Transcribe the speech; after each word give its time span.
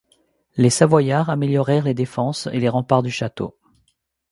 Les 0.57 0.71
Savoyards 0.71 1.29
améliorèrent 1.29 1.83
les 1.83 1.93
défenses 1.93 2.49
et 2.51 2.59
les 2.59 2.69
remparts 2.69 3.03
du 3.03 3.11
château. 3.11 3.55